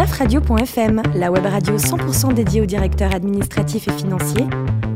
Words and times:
dafradio.fm, 0.00 1.02
la 1.14 1.30
web 1.30 1.44
radio 1.44 1.76
100% 1.76 2.32
dédiée 2.32 2.62
aux 2.62 2.66
directeurs 2.66 3.14
administratifs 3.14 3.86
et 3.86 3.92
financiers, 3.92 4.46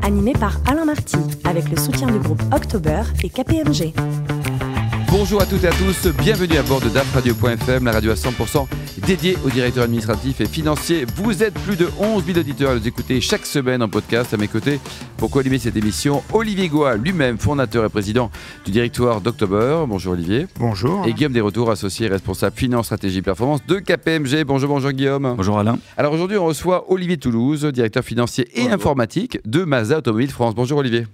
animée 0.01 0.33
par 0.33 0.57
Alain 0.67 0.87
Marty, 0.87 1.19
avec 1.45 1.69
le 1.69 1.77
soutien 1.77 2.07
du 2.07 2.19
groupe 2.19 2.41
October 2.55 3.03
et 3.23 3.29
KPMG. 3.29 3.93
Bonjour 5.11 5.43
à 5.43 5.47
toutes 5.47 5.63
et 5.63 5.69
à 5.69 5.73
tous, 5.73 6.09
bienvenue 6.23 6.57
à 6.57 6.63
bord 6.63 6.81
de 6.81 6.89
dafradio.fm, 6.89 7.85
la 7.85 7.93
radio 7.93 8.13
à 8.13 8.15
100% 8.15 8.67
dédiée 9.05 9.37
aux 9.45 9.51
directeurs 9.51 9.85
administratifs 9.85 10.41
et 10.41 10.47
financiers. 10.47 11.05
Vous 11.17 11.43
êtes 11.43 11.55
plus 11.55 11.77
de 11.77 11.89
11 11.99 12.25
000 12.25 12.39
auditeurs 12.39 12.71
à 12.71 12.75
nous 12.75 12.89
écouter 12.89 13.21
chaque 13.21 13.45
semaine 13.45 13.83
en 13.83 13.89
podcast 13.89 14.33
à 14.33 14.37
mes 14.37 14.49
côtés. 14.49 14.81
Pour 15.19 15.31
co-animer 15.31 15.59
cette 15.59 15.77
émission, 15.77 16.23
Olivier 16.33 16.69
Goua, 16.69 16.97
lui-même 16.97 17.37
fondateur 17.39 17.85
et 17.85 17.89
président 17.89 18.31
du 18.65 18.71
directoire 18.71 19.21
d'October. 19.21 19.85
Bonjour 19.87 20.15
Olivier. 20.15 20.47
Bonjour. 20.59 21.07
Et 21.07 21.13
Guillaume 21.13 21.33
Desretours, 21.33 21.71
associé 21.71 22.07
et 22.07 22.09
responsable 22.09 22.57
finance, 22.57 22.87
stratégie, 22.87 23.21
performance 23.21 23.61
de 23.67 23.79
KPMG. 23.79 24.45
Bonjour, 24.45 24.71
bonjour 24.71 24.93
Guillaume. 24.93 25.35
Bonjour 25.37 25.59
Alain. 25.59 25.79
Alors 25.97 26.13
aujourd'hui, 26.13 26.39
on 26.39 26.47
reçoit 26.47 26.91
Olivier 26.91 27.19
Toulouse, 27.19 27.65
directeur 27.65 28.05
financier 28.05 28.49
et 28.55 28.71
informatique 28.71 29.39
de 29.45 29.65
Mazda 29.65 29.99
Automobile 29.99 30.31
France. 30.31 30.55
Bonjour 30.55 30.79
Olivier. 30.79 31.05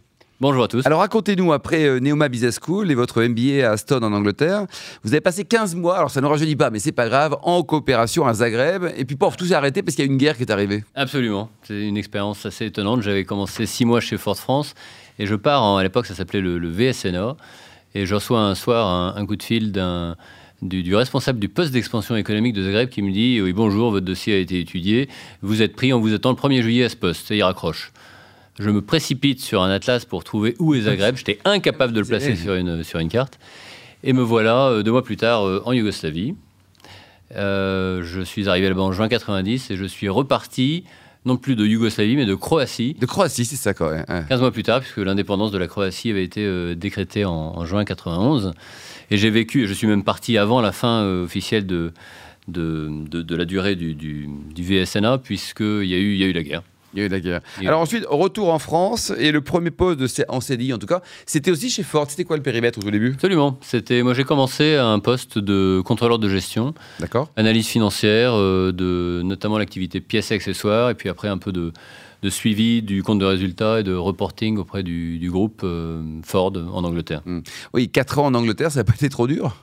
Bonjour 0.41 0.65
à 0.65 0.69
tous. 0.69 0.87
Alors 0.87 1.01
racontez-nous, 1.01 1.53
après 1.53 1.85
euh, 1.85 2.01
Neoma 2.01 2.31
Business 2.31 2.59
School 2.65 2.91
et 2.91 2.95
votre 2.95 3.23
MBA 3.23 3.69
à 3.69 3.73
Aston 3.73 3.99
en 4.03 4.11
Angleterre, 4.15 4.65
vous 5.05 5.13
avez 5.13 5.21
passé 5.21 5.45
15 5.45 5.75
mois, 5.75 5.99
alors 5.99 6.11
ça 6.11 6.23
ne 6.23 6.27
rajeunit 6.27 6.57
pas, 6.57 6.71
mais 6.71 6.79
c'est 6.79 6.93
pas 6.93 7.09
grave, 7.11 7.37
en 7.43 7.63
coopération 7.63 8.27
à 8.27 8.33
Zagreb, 8.33 8.85
et 8.97 9.05
puis 9.05 9.17
pof, 9.17 9.37
tout 9.37 9.45
s'est 9.45 9.55
arrêté 9.55 9.83
parce 9.83 9.97
qu'il 9.97 10.07
y 10.07 10.09
a 10.09 10.11
une 10.11 10.17
guerre 10.17 10.39
qui 10.39 10.45
est 10.45 10.51
arrivée. 10.51 10.83
Absolument, 10.95 11.51
c'est 11.65 11.87
une 11.87 11.99
expérience 11.99 12.47
assez 12.47 12.65
étonnante. 12.65 13.03
J'avais 13.03 13.25
commencé 13.25 13.67
6 13.67 13.85
mois 13.85 14.01
chez 14.01 14.17
Ford 14.17 14.39
France, 14.39 14.75
et 15.19 15.27
je 15.27 15.35
pars, 15.35 15.63
en- 15.63 15.77
à 15.77 15.83
l'époque 15.83 16.07
ça 16.07 16.15
s'appelait 16.15 16.41
le, 16.41 16.59
le 16.59 16.71
VSNA, 16.71 17.37
et 17.95 18.07
je 18.07 18.15
reçois 18.15 18.41
un 18.41 18.55
soir 18.55 18.87
un, 18.89 19.15
un 19.21 19.27
coup 19.27 19.37
de 19.37 19.43
fil 19.43 19.73
d'un... 19.73 20.17
Du, 20.63 20.83
du 20.83 20.95
responsable 20.95 21.39
du 21.39 21.49
poste 21.49 21.73
d'expansion 21.73 22.17
économique 22.17 22.53
de 22.53 22.63
Zagreb 22.63 22.91
qui 22.91 23.01
me 23.01 23.11
dit 23.11 23.41
Oui, 23.41 23.55
bonjour, 23.55 23.91
votre 23.93 24.05
dossier 24.05 24.35
a 24.35 24.37
été 24.37 24.61
étudié, 24.61 25.09
vous 25.41 25.63
êtes 25.63 25.75
pris, 25.75 25.95
on 25.95 26.01
vous 26.01 26.13
attend 26.13 26.29
le 26.29 26.37
1er 26.37 26.61
juillet 26.61 26.85
à 26.85 26.91
ce 26.91 26.97
poste. 26.97 27.31
Et 27.31 27.39
il 27.39 27.43
raccroche. 27.43 27.93
Je 28.61 28.71
me 28.71 28.81
précipite 28.83 29.41
sur 29.41 29.63
un 29.63 29.71
atlas 29.71 30.05
pour 30.05 30.23
trouver 30.23 30.55
où 30.61 30.75
est 30.75 30.83
Zagreb. 30.83 31.17
J'étais 31.17 31.39
incapable 31.45 31.93
de 31.93 32.01
le 32.01 32.07
placer 32.07 32.37
sur 32.37 32.55
une, 32.55 32.85
sur 32.85 33.01
une 33.01 33.09
carte. 33.09 33.39
Et 34.05 34.13
me 34.13 34.23
voilà 34.23 34.69
euh, 34.69 34.83
deux 34.83 34.93
mois 34.93 35.03
plus 35.03 35.17
tard 35.17 35.45
euh, 35.47 35.61
en 35.65 35.73
Yougoslavie. 35.73 36.35
Euh, 37.37 38.03
je 38.05 38.21
suis 38.21 38.49
arrivé 38.49 38.69
là-bas 38.69 38.83
en 38.83 38.93
juin 38.93 39.09
90 39.09 39.71
et 39.71 39.77
je 39.77 39.85
suis 39.85 40.09
reparti, 40.09 40.85
non 41.25 41.37
plus 41.37 41.55
de 41.55 41.65
Yougoslavie, 41.65 42.17
mais 42.17 42.27
de 42.27 42.35
Croatie. 42.35 42.95
De 42.99 43.07
Croatie, 43.07 43.45
c'est 43.45 43.57
ça 43.57 43.73
même. 43.91 44.05
hein. 44.09 44.23
15 44.29 44.41
mois 44.41 44.51
plus 44.53 44.63
tard, 44.63 44.81
puisque 44.81 44.99
l'indépendance 44.99 45.53
de 45.53 45.59
la 45.59 45.67
Croatie 45.69 46.11
avait 46.11 46.25
été 46.25 46.45
euh, 46.45 46.75
décrétée 46.75 47.25
en, 47.25 47.33
en 47.33 47.65
juin 47.67 47.85
91. 47.85 48.53
Et 49.11 49.17
j'ai 49.17 49.31
vécu, 49.31 49.65
et 49.65 49.67
je 49.67 49.73
suis 49.75 49.87
même 49.87 50.03
parti 50.05 50.39
avant 50.39 50.61
la 50.61 50.73
fin 50.73 51.03
euh, 51.03 51.25
officielle 51.25 51.67
de, 51.67 51.93
de, 52.49 52.89
de- 53.09 53.23
de 53.23 53.37
la 53.37 53.45
durée 53.45 53.77
du, 53.77 53.95
du, 53.95 54.29
du 54.55 54.63
VSNA, 54.63 55.19
puisqu'il 55.19 55.85
y, 55.87 55.95
a 55.95 55.99
eu- 55.99 56.15
il 56.15 56.19
y 56.19 56.25
a 56.25 56.27
eu 56.27 56.33
la 56.33 56.43
guerre. 56.43 56.63
Il 56.95 57.01
y 57.01 57.03
a 57.03 57.07
eu 57.07 57.09
la 57.09 57.21
guerre. 57.21 57.41
Alors 57.65 57.81
ensuite, 57.81 58.05
retour 58.09 58.53
en 58.53 58.59
France, 58.59 59.13
et 59.19 59.31
le 59.33 59.41
premier 59.41 59.71
poste 59.71 59.99
de 60.01 60.07
C- 60.07 60.25
en 60.29 60.41
CDI 60.41 60.73
en 60.73 60.79
tout 60.79 60.87
cas, 60.87 61.03
c'était 61.27 61.51
aussi 61.51 61.71
chez 61.71 61.83
Ford. 61.83 62.07
C'était 62.09 62.25
quoi 62.25 62.37
le 62.37 62.43
périmètre 62.43 62.79
au 62.79 62.83
tout 62.83 62.91
début? 62.91 63.13
Absolument. 63.15 63.59
C'était, 63.63 64.03
moi, 64.03 64.15
j'ai 64.15 64.25
commencé 64.25 64.75
à 64.75 64.87
un 64.87 64.99
poste 64.99 65.39
de 65.39 65.81
contrôleur 65.85 66.19
de 66.19 66.29
gestion, 66.29 66.75
D'accord 66.99 67.31
analyse 67.37 67.67
financière, 67.69 68.33
euh, 68.35 68.73
de 68.73 69.23
notamment 69.25 69.59
l'activité 69.59 70.01
pièces 70.01 70.31
et 70.33 70.35
accessoires, 70.35 70.91
et 70.91 70.95
puis 70.95 71.09
après 71.09 71.29
un 71.29 71.39
peu 71.39 71.53
de, 71.53 71.73
de 72.23 72.31
suivi 72.31 72.83
du 72.83 73.03
compte 73.03 73.19
de 73.21 73.25
résultats 73.25 73.81
et 73.81 73.83
de 73.83 73.95
reporting 73.95 74.59
auprès 74.59 74.83
du, 74.83 75.19
du 75.19 75.31
groupe 75.31 75.61
euh, 75.65 76.03
Ford 76.25 76.53
en 76.73 76.83
Angleterre. 76.85 77.23
Oui, 77.73 77.89
4 77.89 78.19
ans 78.19 78.27
en 78.27 78.35
Angleterre, 78.35 78.73
ça 78.73 78.81
n'a 78.81 78.85
pas 78.85 78.95
été 78.95 79.09
trop 79.09 79.27
dur? 79.27 79.57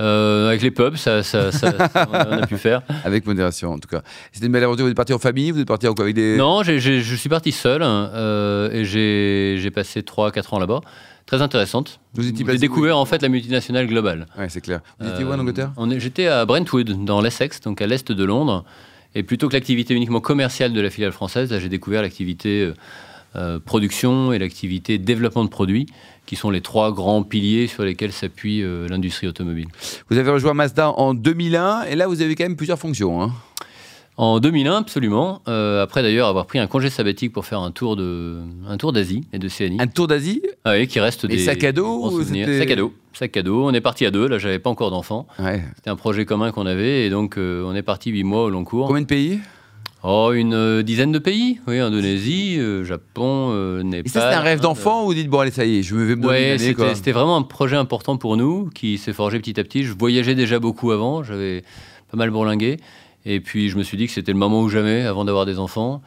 Euh, 0.00 0.48
avec 0.48 0.62
les 0.62 0.70
pubs, 0.70 0.96
ça, 0.96 1.22
ça- 1.22 1.52
ça- 1.52 1.88
ça- 1.88 2.08
on, 2.12 2.14
a, 2.42 2.46
pu 2.46 2.56
faire. 2.58 2.82
Avec 3.04 3.26
modération 3.26 3.72
en 3.72 3.78
tout 3.78 3.88
cas. 3.88 4.02
C'était 4.32 4.46
une 4.46 4.52
belle 4.52 4.64
aventure, 4.64 4.84
vous 4.84 4.90
êtes 4.90 4.96
parti 4.96 5.12
en 5.12 5.18
famille, 5.18 5.50
vous 5.52 5.60
êtes 5.60 5.68
parti 5.68 5.86
en 5.86 5.94
quoi 5.94 6.04
avec 6.04 6.14
des... 6.16 6.36
Non, 6.36 6.62
je 6.64 6.78
suis 7.16 7.28
parti 7.28 7.52
seul 7.52 7.82
hein, 7.82 8.10
euh, 8.14 8.70
et 8.72 8.84
j'ai 8.84 9.70
passé 9.70 10.00
3-4 10.02 10.54
ans 10.54 10.58
là-bas. 10.58 10.80
Très 11.26 11.40
intéressante. 11.40 12.00
Vous 12.12 12.28
étiez 12.28 12.44
J'ai 12.46 12.58
découvert 12.58 12.98
en 12.98 13.06
fait 13.06 13.22
la 13.22 13.28
multinationale 13.30 13.86
globale. 13.86 14.26
Ouais, 14.38 14.48
c'est 14.50 14.60
clair. 14.60 14.80
Vous 15.00 15.08
étiez 15.08 15.24
où 15.24 15.28
en 15.28 15.32
Euh, 15.32 15.40
Angleterre? 15.40 15.72
J'étais 15.96 16.26
à 16.26 16.44
Brentwood, 16.44 17.04
dans 17.04 17.22
l'Essex, 17.22 17.60
donc 17.62 17.80
à 17.80 17.86
l'est 17.86 18.12
de 18.12 18.24
Londres. 18.24 18.64
Et 19.14 19.22
plutôt 19.22 19.48
que 19.48 19.54
l'activité 19.54 19.94
uniquement 19.94 20.20
commerciale 20.20 20.72
de 20.72 20.80
la 20.80 20.90
filiale 20.90 21.12
française, 21.12 21.56
j'ai 21.58 21.68
découvert 21.68 22.02
l'activité 22.02 22.62
euh, 22.62 22.74
euh, 23.36 23.58
production 23.58 24.32
et 24.32 24.38
l'activité 24.38 24.98
développement 24.98 25.44
de 25.44 25.48
produits, 25.50 25.86
qui 26.26 26.36
sont 26.36 26.50
les 26.50 26.60
trois 26.60 26.92
grands 26.92 27.22
piliers 27.22 27.66
sur 27.66 27.84
lesquels 27.84 28.12
s'appuie 28.12 28.62
euh, 28.62 28.88
l'industrie 28.88 29.26
automobile. 29.26 29.66
Vous 30.10 30.18
avez 30.18 30.30
rejoint 30.30 30.54
Mazda 30.54 30.90
en 30.90 31.14
2001, 31.14 31.82
et 31.84 31.96
là 31.96 32.06
vous 32.06 32.22
avez 32.22 32.34
quand 32.34 32.44
même 32.44 32.56
plusieurs 32.56 32.78
fonctions. 32.78 33.22
hein. 33.22 33.32
En 34.16 34.38
2001, 34.38 34.76
absolument. 34.76 35.42
Euh, 35.48 35.82
après 35.82 36.00
d'ailleurs 36.02 36.28
avoir 36.28 36.46
pris 36.46 36.60
un 36.60 36.68
congé 36.68 36.88
sabbatique 36.88 37.32
pour 37.32 37.44
faire 37.46 37.58
un 37.58 37.72
tour 37.72 37.96
de 37.96 38.38
un 38.68 38.76
tour 38.76 38.92
d'Asie 38.92 39.26
et 39.32 39.40
d'Océanie. 39.40 39.78
Un 39.80 39.88
tour 39.88 40.06
d'Asie 40.06 40.40
Ah 40.64 40.74
oui, 40.78 40.86
qui 40.86 41.00
reste 41.00 41.24
Et 41.24 41.28
des 41.28 41.38
sac 41.40 41.64
à 41.64 41.72
dos 41.72 42.22
Sac 42.22 42.70
à 42.70 42.76
dos. 42.76 42.94
Sac 43.12 43.36
à 43.36 43.42
dos. 43.42 43.64
On 43.66 43.72
est 43.74 43.80
parti 43.80 44.06
à 44.06 44.12
deux. 44.12 44.28
Là, 44.28 44.38
j'avais 44.38 44.60
pas 44.60 44.70
encore 44.70 44.92
d'enfants. 44.92 45.26
Ouais. 45.40 45.64
C'était 45.74 45.90
un 45.90 45.96
projet 45.96 46.24
commun 46.26 46.52
qu'on 46.52 46.64
avait 46.66 47.06
et 47.06 47.10
donc 47.10 47.36
euh, 47.38 47.64
on 47.66 47.74
est 47.74 47.82
parti 47.82 48.10
huit 48.10 48.22
mois 48.22 48.44
au 48.44 48.50
long 48.50 48.62
cours. 48.62 48.86
Combien 48.86 49.02
de 49.02 49.06
pays? 49.06 49.40
Oh, 50.06 50.32
une 50.34 50.52
euh, 50.52 50.82
dizaine 50.82 51.12
de 51.12 51.18
pays. 51.18 51.60
Oui, 51.66 51.78
Indonésie, 51.78 52.56
euh, 52.58 52.84
Japon, 52.84 53.48
euh, 53.52 53.82
Népal. 53.82 54.02
Et 54.06 54.08
ça, 54.10 54.20
c'était 54.20 54.34
un 54.34 54.40
rêve 54.40 54.60
d'enfant 54.60 55.02
ou 55.02 55.06
vous 55.06 55.14
dites, 55.14 55.28
bon, 55.28 55.38
allez, 55.38 55.50
ça 55.50 55.64
y 55.64 55.78
est, 55.78 55.82
je 55.82 55.94
me 55.94 56.04
vais 56.04 56.14
me 56.14 56.20
donner 56.20 56.36
une 56.36 56.42
Ouais, 56.44 56.50
année, 56.50 56.58
c'était 56.58 56.74
quoi. 56.74 56.94
c'était 56.94 57.12
vraiment 57.12 57.36
un 57.38 57.42
projet 57.42 57.76
important 57.76 58.18
pour 58.18 58.36
nous 58.36 58.68
qui 58.74 58.98
s'est 58.98 59.14
forgé 59.14 59.38
petit 59.38 59.58
à 59.58 59.64
petit. 59.64 59.82
Je 59.82 59.94
voyageais 59.98 60.34
déjà 60.34 60.58
beaucoup 60.58 60.90
avant, 60.90 61.22
j'avais 61.22 61.62
pas 62.10 62.18
mal 62.18 62.30
bourlingué. 62.30 62.76
Et 63.24 63.40
puis 63.40 63.70
je 63.70 63.78
me 63.78 63.82
suis 63.82 63.96
dit 63.96 64.06
que 64.06 64.12
c'était 64.12 64.32
le 64.32 64.38
moment 64.38 64.60
ou 64.60 64.68
jamais 64.68 65.02
avant 65.06 65.24
d'avoir 65.24 65.46
des 65.46 65.58
enfants. 65.58 66.02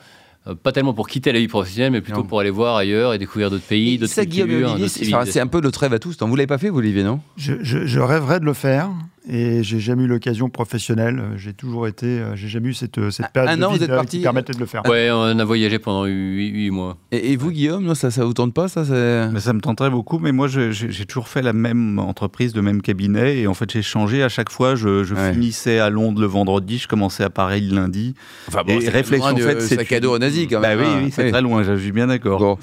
Euh, 0.46 0.54
pas 0.54 0.72
tellement 0.72 0.94
pour 0.94 1.08
quitter 1.08 1.32
la 1.32 1.40
vie 1.40 1.48
professionnelle, 1.48 1.92
mais 1.92 2.02
plutôt 2.02 2.20
Non. 2.20 2.28
pour 2.28 2.40
aller 2.40 2.52
voir 2.52 2.76
ailleurs 2.76 3.16
et 3.16 3.18
découvrir 3.18 3.50
d'autres 3.50 3.66
pays, 3.66 3.98
d'autres 3.98 4.14
ça, 4.14 4.24
Guillaume 4.26 4.52
et 4.52 4.64
cultures, 4.64 4.90
c'est 4.90 5.32
c'est 5.32 5.40
un 5.40 5.48
peu 5.48 5.60
notre 5.60 5.80
rêve 5.80 5.94
à 5.94 6.00
tous. 6.00 6.16
Vous 6.22 6.36
l'avez 6.36 6.46
pas 6.46 6.60
fait, 6.60 6.70
vous, 6.70 6.78
Olivier, 6.78 7.02
non? 7.04 7.20
Je, 7.36 7.54
je- 7.64 7.88
je 7.88 8.00
rêverais 8.00 8.40
de 8.40 8.46
le 8.46 8.54
faire 8.54 8.90
et 9.30 9.64
j'ai 9.64 9.80
jamais 9.80 10.04
eu 10.04 10.08
l'occasion 10.08 10.50
professionnelle. 10.50 11.22
J'ai 11.38 11.54
toujours 11.54 11.88
été, 11.88 12.06
euh, 12.06 12.36
j'ai 12.36 12.48
jamais 12.48 12.70
eu 12.70 12.74
cette, 12.74 13.10
cette 13.12 13.30
période 13.32 13.52
un 13.54 13.58
de 13.58 13.64
an, 13.64 13.70
vide 13.72 13.78
vous 13.80 13.84
êtes 13.86 13.92
euh, 13.92 13.96
parti- 13.96 14.18
qui 14.18 14.24
permettait 14.24 14.54
de 14.54 14.60
le 14.60 14.66
faire. 14.66 14.84
Ouais, 14.88 15.10
on 15.12 15.38
a 15.40 15.44
voyagé 15.46 15.80
pendant 15.80 16.06
huit 16.06 16.50
huit 16.50 16.70
mois. 16.72 16.98
et, 17.12 17.32
et 17.34 17.36
vous, 17.36 17.52
Guillaume, 17.52 17.84
non, 17.84 17.96
ça, 17.96 18.12
ça 18.12 18.24
vous 18.26 18.34
tente 18.34 18.54
pas, 18.54 18.68
ça 18.68 18.84
Mais 19.32 19.40
ça 19.40 19.54
me 19.54 19.60
tenterait 19.62 19.90
beaucoup, 19.90 20.20
mais 20.20 20.32
moi 20.32 20.48
j'ai 20.48 21.06
toujours 21.06 21.28
fait 21.28 21.42
la 21.42 21.54
même 21.54 22.00
entreprise, 22.00 22.56
le 22.56 22.62
même 22.62 22.82
cabinet, 22.82 23.40
et 23.40 23.48
en 23.48 23.54
fait 23.54 23.72
j'ai 23.72 23.82
changé 23.82 24.24
à 24.24 24.30
chaque 24.30 24.52
fois. 24.52 24.76
Je, 24.76 25.04
je 25.04 25.14
Ouais. 25.18 25.34
finissais 25.34 25.80
à 25.80 25.90
Londres 25.90 26.22
le 26.22 26.28
vendredi, 26.28 26.78
je 26.78 26.88
commençais 26.88 27.24
à 27.24 27.30
Paris 27.32 27.62
le 27.62 27.76
lundi. 27.76 28.14
Enfin, 28.48 28.62
Et 28.68 28.82
c'est 28.82 28.90
réflexion 28.90 29.30
loin 29.32 29.34
de 29.40 29.44
faite, 29.44 29.62
c'est 29.62 29.76
sac 29.76 29.92
à 29.92 30.00
dos 30.00 30.16
en 30.16 30.22
Asie, 30.22 30.48
quand 30.48 30.62
Bah 30.62 30.76
même. 30.76 30.80
oui, 30.80 30.86
hein. 30.88 31.02
oui, 31.06 31.12
c'est 31.12 31.24
Oui. 31.26 31.32
très 31.32 31.42
loin, 31.42 31.64
je 31.64 31.76
suis 31.76 31.92
bien 31.92 32.08
d'accord. 32.08 32.40
Bon. 32.40 32.58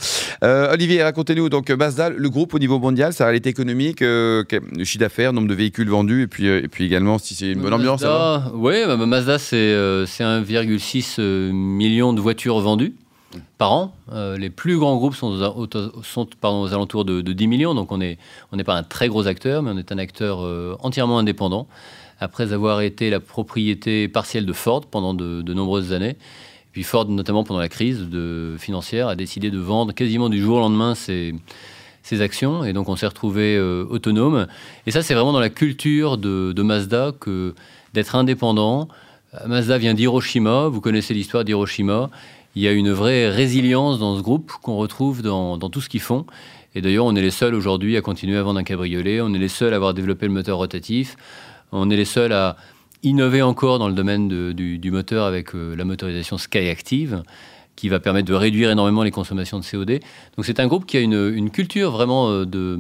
Euh, 0.45 0.73
Olivier, 0.73 1.03
racontez-nous 1.03 1.49
donc 1.49 1.69
Mazda, 1.71 2.11
le 2.11 2.31
groupe 2.31 2.55
au 2.55 2.59
niveau 2.59 2.79
mondial, 2.79 3.13
sa 3.13 3.25
réalité 3.25 3.51
économique, 3.51 4.03
euh, 4.03 4.45
le 4.77 4.85
chiffre 4.85 5.01
d'affaires, 5.01 5.33
nombre 5.33 5.49
de 5.49 5.55
véhicules 5.55 5.89
vendus, 5.89 6.23
et 6.23 6.27
puis, 6.29 6.47
euh, 6.49 6.54
et 6.63 6.69
puis 6.69 6.85
également 6.85 7.19
si 7.19 7.35
c'est 7.35 7.53
une 7.53 7.61
bonne 7.61 7.75
ambiance. 7.75 8.05
oui, 8.55 8.85
bah, 8.87 8.97
bah, 8.97 9.07
Mazda, 9.07 9.39
c'est 9.39 9.57
euh, 9.57 10.07
c'est 10.07 10.25
1,6 10.25 11.17
euh, 11.19 11.53
million 11.53 12.13
de 12.13 12.21
voitures 12.21 12.61
vendues 12.61 12.95
par 13.59 13.73
an. 13.73 13.95
Euh, 14.13 14.37
les 14.37 14.51
plus 14.51 14.79
grands 14.79 14.97
groupes 14.97 15.15
sont, 15.15 15.33
aux, 15.33 16.73
alentours 16.73 17.05
de, 17.05 17.21
de 17.21 17.33
10 17.33 17.47
millions, 17.47 17.75
donc 17.75 17.93
on 17.93 17.99
n'est 17.99 18.19
pas 18.65 18.75
un 18.75 18.83
très 18.83 19.09
gros 19.09 19.27
acteur, 19.27 19.63
mais 19.63 19.71
on 19.73 19.79
est 19.79 19.93
un 19.93 19.99
acteur 19.99 20.41
euh, 20.43 20.77
entièrement 20.81 21.19
indépendant, 21.19 21.67
après 22.21 22.53
avoir 22.53 22.81
été 22.81 23.11
la 23.11 23.21
propriété 23.21 24.09
partielle 24.09 24.47
de 24.47 24.53
Ford 24.53 24.87
pendant 24.87 25.15
de, 25.15 25.53
nombreuses 25.53 25.93
années. 25.93 26.17
Puis 26.73 26.83
Ford, 26.83 27.09
notamment 27.09 27.45
pendant 27.45 27.61
la 27.61 27.69
crise 27.69 28.09
financière, 28.59 29.09
a 29.09 29.15
décidé 29.15 29.51
de 29.51 29.59
vendre 29.59 29.93
quasiment 29.93 30.29
du 30.29 30.41
jour 30.41 30.57
au 30.57 30.61
lendemain 30.61 30.95
ses, 30.95 31.35
ses 32.05 32.21
actions, 32.21 32.65
et 32.65 32.73
donc 32.75 32.89
on 32.91 32.97
s'est 32.97 33.07
retrouvé 33.07 33.57
euh, 33.57 33.87
autonome. 33.89 34.47
Et 34.87 34.91
ça, 34.91 35.03
c'est 35.03 35.15
vraiment 35.15 35.33
dans 35.33 35.41
la 35.41 35.49
culture 35.49 36.19
de, 36.19 36.63
Mazda 36.63 37.13
que 37.19 37.55
d'être 37.95 38.15
indépendant. 38.15 38.89
Mazda 39.47 39.79
vient 39.79 39.95
d'Hiroshima, 39.95 40.69
vous 40.69 40.83
connaissez 40.83 41.15
l'histoire 41.15 41.45
d'Hiroshima. 41.45 42.11
Il 42.57 42.63
y 42.63 42.69
a 42.69 42.73
une 42.73 42.93
vraie 42.93 43.31
résilience 43.31 43.99
dans 43.99 44.17
ce 44.17 44.23
groupe 44.23 44.53
qu'on 44.63 44.77
retrouve 44.77 45.23
dans, 45.23 45.59
tout 45.59 45.81
ce 45.81 45.89
qu'ils 45.89 46.03
font. 46.03 46.27
Et 46.75 46.83
d'ailleurs, 46.83 47.07
on 47.07 47.17
est 47.17 47.23
les 47.23 47.31
seuls 47.31 47.55
aujourd'hui 47.55 47.97
à 47.97 48.03
continuer 48.03 48.37
à 48.37 48.43
vendre 48.43 48.61
un 48.61 48.65
cabriolet, 48.65 49.23
on 49.23 49.33
est 49.33 49.39
les 49.39 49.49
seuls 49.49 49.73
à 49.73 49.77
avoir 49.77 49.95
développé 49.95 50.27
le 50.27 50.33
moteur 50.33 50.59
rotatif, 50.59 51.17
on 51.73 51.89
est 51.89 51.97
les 51.97 52.05
seuls 52.05 52.33
à 52.33 52.57
innover 53.03 53.41
encore 53.41 53.79
dans 53.79 53.89
le 53.89 53.95
domaine 53.95 54.29
du 54.53 54.91
moteur 54.91 55.25
avec 55.25 55.55
euh, 55.55 55.75
la 55.75 55.85
motorisation 55.85 56.37
Skyactiv, 56.37 57.23
qui 57.77 57.89
va 57.89 58.01
permettre 58.01 58.29
de 58.29 58.35
réduire 58.35 58.71
énormément 58.71 59.03
les 59.03 59.11
consommations 59.11 59.59
de 59.59 59.65
CO2. 59.65 60.01
Donc 60.37 60.45
c'est 60.47 60.61
un 60.61 60.67
groupe 60.67 60.87
qui 60.87 60.97
a 60.97 61.01
une, 61.01 61.33
une 61.35 61.51
culture 61.51 61.91
vraiment 61.91 62.31
euh, 62.31 62.45
de, 62.47 62.79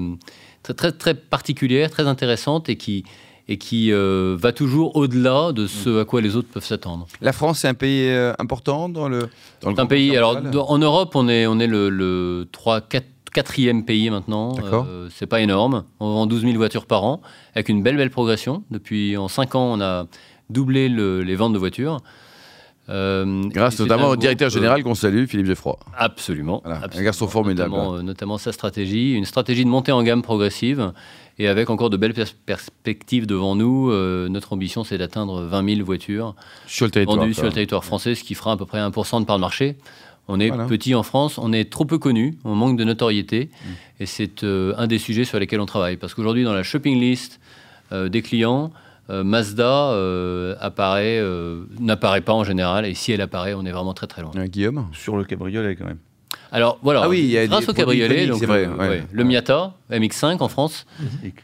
très, 0.62 0.75
très, 0.75 0.93
très 0.93 1.14
particulière, 1.14 1.91
très 1.91 2.06
intéressante 2.06 2.69
et 2.69 2.76
qui, 2.76 3.05
et 3.49 3.58
qui 3.58 3.93
euh, 3.93 4.37
va 4.38 4.52
toujours 4.52 4.96
au-delà 4.96 5.52
de 5.52 5.67
ce 5.67 6.00
à 6.00 6.05
quoi 6.05 6.20
les 6.20 6.37
autres 6.37 6.49
peuvent 6.49 6.64
s'attendre. 6.64 7.06
La 7.20 7.32
France, 7.32 7.61
c'est 7.61 7.69
un 7.69 7.75
pays 7.75 8.08
euh, 8.08 8.32
important 8.38 8.88
dans 8.88 9.08
le. 9.08 9.29
Dans 9.62 9.70
le 9.70 9.81
un 9.81 9.87
pays. 9.87 10.17
Alors, 10.17 10.38
en 10.70 10.79
Europe, 10.79 11.14
on 11.17 11.29
est, 11.29 11.46
on 11.46 11.58
est 11.58 11.67
le, 11.67 11.91
le 11.91 12.46
3, 12.52 12.81
4, 12.82 13.05
quatrième 13.35 13.85
pays 13.85 14.08
maintenant. 14.11 14.52
D'accord. 14.55 14.87
Euh, 14.88 15.08
c'est 15.12 15.26
pas 15.26 15.41
énorme. 15.41 15.82
On 15.99 16.14
vend 16.14 16.26
12 16.26 16.43
000 16.43 16.55
voitures 16.55 16.87
par 16.87 17.02
an, 17.05 17.20
avec 17.56 17.69
une 17.69 17.82
belle, 17.82 17.96
belle 17.96 18.11
progression. 18.11 18.62
Depuis 18.70 19.17
en 19.17 19.26
5 19.29 19.56
ans, 19.56 19.73
on 19.75 19.81
a 19.81 20.06
doublé 20.50 20.88
le- 20.88 21.23
les 21.23 21.35
ventes 21.35 21.52
de 21.52 21.58
voitures. 21.58 21.99
Euh, 22.90 23.42
Grâce 23.48 23.78
notamment 23.78 24.08
un 24.08 24.12
au 24.12 24.16
directeur 24.16 24.48
euh, 24.48 24.50
général 24.50 24.82
qu'on 24.82 24.94
salue, 24.94 25.25
Philippe 25.26 25.46
Geoffroy. 25.46 25.78
Absolument. 25.96 26.60
Voilà, 26.64 26.81
un 26.81 26.82
absolument. 26.82 27.04
garçon 27.04 27.28
formidable. 27.28 27.70
Notamment, 27.70 27.94
euh, 27.96 28.02
notamment 28.02 28.38
sa 28.38 28.52
stratégie, 28.52 29.12
une 29.14 29.25
stratégie 29.25 29.64
de 29.64 29.70
montée 29.70 29.92
en 29.92 30.02
gamme 30.02 30.22
progressive 30.22 30.92
et 31.38 31.48
avec 31.48 31.70
encore 31.70 31.88
de 31.90 31.96
belles 31.96 32.12
pers- 32.14 32.34
perspectives 32.46 33.26
devant 33.26 33.54
nous. 33.56 33.90
Euh, 33.90 34.28
notre 34.28 34.52
ambition, 34.52 34.84
c'est 34.84 34.98
d'atteindre 34.98 35.42
20 35.42 35.75
000 35.76 35.84
voitures 35.86 36.34
Sur 36.66 36.88
vendues 36.88 37.32
sur 37.34 37.44
le 37.44 37.52
territoire 37.52 37.84
français, 37.84 38.14
ce 38.14 38.22
qui 38.22 38.34
fera 38.34 38.52
à 38.52 38.56
peu 38.56 38.66
près 38.66 38.78
1% 38.81 39.20
de 39.20 39.25
part 39.25 39.36
de 39.36 39.40
marché. 39.40 39.76
On 40.28 40.38
est 40.40 40.48
Voilà. 40.48 40.64
petit 40.66 40.94
en 40.94 41.02
France, 41.02 41.38
on 41.38 41.52
est 41.52 41.70
trop 41.70 41.84
peu 41.84 41.98
connu, 41.98 42.38
on 42.44 42.54
manque 42.54 42.78
de 42.78 42.84
notoriété 42.84 43.50
Mm. 43.50 43.69
et 44.00 44.06
c'est 44.06 44.42
un 44.44 44.86
des 44.86 44.98
sujets 44.98 45.25
sur 45.25 45.38
lesquels 45.38 45.60
on 45.60 45.66
travaille. 45.66 45.96
Parce 45.96 46.14
qu'aujourd'hui, 46.14 46.44
dans 46.44 46.54
la 46.54 46.62
shopping 46.62 46.98
list 47.00 47.40
des 47.92 48.22
clients, 48.22 48.72
Mazda 49.08 49.90
euh, 49.90 50.54
apparaît, 50.60 51.18
euh, 51.20 51.64
n'apparaît 51.78 52.22
pas 52.22 52.32
en 52.32 52.44
général 52.44 52.86
et 52.86 52.94
si 52.94 53.12
elle 53.12 53.20
apparaît, 53.20 53.54
on 53.54 53.64
est 53.64 53.72
vraiment 53.72 53.94
très 53.94 54.06
très 54.06 54.22
loin. 54.22 54.30
Euh, 54.36 54.46
Guillaume? 54.46 54.86
Sur 54.92 55.16
le 55.16 55.24
cabriolet, 55.24 55.76
quand 55.76 55.86
même. 55.86 55.98
Alors 56.52 56.78
voilà, 56.82 57.02
Ah 57.04 57.08
oui, 57.08 57.18
il 57.20 57.30
y 57.30 57.38
a 57.38 57.46
grâce 57.46 57.64
des 57.64 57.70
au 57.70 57.74
cabriolet, 57.74 58.24
iconiques, 58.24 58.30
donc, 58.30 58.38
c'est 58.38 58.46
vrai, 58.46 58.64
euh, 58.66 58.76
ouais. 58.76 58.88
ouais, 58.88 59.02
le 59.10 59.24
Miata 59.24 59.72
MX5 59.90 60.38
en 60.42 60.48
France, 60.48 60.86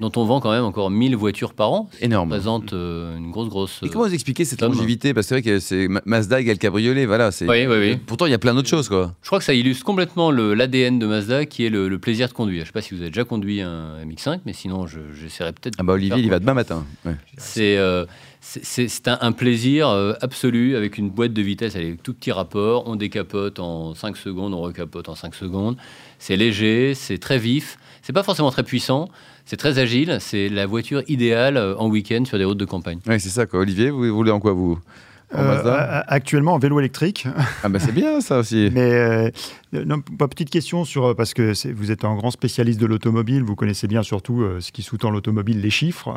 dont 0.00 0.10
on 0.16 0.25
vend 0.25 0.40
quand 0.40 0.50
même 0.50 0.64
encore 0.64 0.90
1000 0.90 1.14
voitures 1.16 1.52
par 1.54 1.72
an, 1.72 1.88
ça 1.92 2.04
Énorme. 2.06 2.31
représente 2.31 2.72
euh, 2.72 3.16
une 3.19 3.31
grosse 3.31 3.48
grosse. 3.48 3.81
Et 3.82 3.88
comment 3.90 4.06
vous 4.06 4.14
expliquez 4.14 4.44
cette 4.44 4.60
Tom. 4.60 4.72
longévité? 4.72 5.12
Parce 5.12 5.26
que 5.26 5.28
c'est 5.28 5.34
vrai 5.34 5.42
que 5.42 5.58
c'est 5.60 5.88
Ma- 5.88 6.00
Mazda 6.06 6.40
égale 6.40 6.58
cabriolet, 6.58 7.04
voilà. 7.06 7.31
Oui, 7.42 7.46
oui, 7.48 7.66
oui. 7.78 7.96
Pourtant, 8.06 8.26
il 8.26 8.31
y 8.31 8.34
a 8.34 8.38
plein 8.38 8.54
d'autres 8.54 8.69
choses, 8.69 8.88
quoi. 8.88 9.14
Je 9.22 9.26
crois 9.28 9.38
que 9.40 9.44
ça 9.44 9.52
illustre 9.54 9.84
complètement 9.84 10.31
l'ADN 10.31 10.98
de 10.98 11.06
Mazda, 11.06 11.44
qui 11.46 11.64
est 11.66 11.70
le, 11.70 11.88
le 11.88 11.98
plaisir 11.98 12.28
de 12.28 12.32
conduire. 12.32 12.60
Je 12.60 12.62
ne 12.62 12.66
sais 12.69 12.72
pas 12.72 12.82
si 12.82 12.94
vous 12.94 13.00
avez 13.02 13.10
déjà 13.10 13.25
conduit 13.25 13.60
un 13.60 13.96
MX5, 14.06 14.40
mais 14.46 14.52
sinon, 14.54 14.87
je- 14.87 15.00
j'essaierai 15.20 15.52
peut-être. 15.52 15.75
Ah 15.78 15.82
bah 15.82 15.92
Olivier, 15.92 16.19
il 16.19 16.25
y 16.26 16.28
va 16.31 16.38
demain 16.38 16.54
matin. 16.54 16.84
Ouais. 17.04 17.16
C'est 17.37 17.76
euh, 17.76 18.06
c'est- 18.40 18.64
c'est- 18.64 18.88
c'est 18.88 19.06
un, 19.08 19.19
un 19.20 19.32
plaisir 19.32 19.88
euh, 19.90 20.14
absolu 20.22 20.76
avec 20.76 20.96
une 20.96 21.10
boîte 21.10 21.34
de 21.34 21.42
vitesse 21.42 21.76
avec 21.76 22.02
tout 22.02 22.14
petit 22.14 22.32
rapport. 22.32 22.84
On 22.87 22.96
décapote 22.96 23.58
en 23.60 23.94
5 23.94 24.16
secondes, 24.16 24.54
on 24.54 24.60
recapote 24.62 25.08
en 25.10 25.14
5 25.14 25.34
secondes. 25.34 25.76
C'est 26.20 26.37
léger, 26.37 26.94
c'est 26.94 27.19
très 27.19 27.38
vif. 27.38 27.78
C'est 28.02 28.12
pas 28.12 28.22
forcément 28.22 28.50
très 28.52 28.62
puissant. 28.62 29.08
C'est 29.46 29.56
très 29.56 29.81
agile. 29.81 30.19
C'est 30.20 30.49
la 30.49 30.67
voiture 30.67 31.02
idéale 31.08 31.56
euh, 31.56 31.75
en 31.76 31.88
week-end 31.88 32.25
sur 32.25 32.38
des 32.38 32.44
routes 32.44 32.58
de 32.58 32.64
campagne. 32.64 33.00
Ouais, 33.06 33.19
c'est 33.19 33.31
ça, 33.31 33.46
quoi. 33.46 33.58
Olivier, 33.58 33.90
vous 33.90 34.14
voulez 34.14 34.31
en 34.31 34.38
quoi, 34.38 34.52
vous? 34.52 34.78
En 35.32 35.38
Euh, 35.38 36.02
actuellement 36.08 36.55
en 36.55 36.58
vélo 36.58 36.81
électrique. 36.81 37.26
Ah 37.62 37.69
bah 37.69 37.78
c'est 37.78 37.93
bien, 37.93 38.20
ça 38.20 38.38
aussi. 38.38 38.69
Mais 38.75 38.93
euh, 38.93 39.31
non, 39.72 40.00
pas 40.00 40.26
petite 40.26 40.50
question 40.50 40.84
sur 40.84 41.14
parce 41.14 41.34
que 41.34 41.52
vous 41.72 41.93
êtes 41.93 42.05
un 42.05 42.17
grand 42.17 42.32
spécialiste 42.32 42.81
de 42.81 42.87
l'automobile, 42.87 43.44
vous 43.44 43.55
connaissez 43.55 43.87
bien 43.87 44.02
surtout 44.02 44.43
euh, 44.43 44.61
ce 44.61 44.73
qui 44.73 44.82
sous-tend 44.82 45.11
l'automobile, 45.11 45.61
les 45.61 45.70
chiffres. 45.70 46.12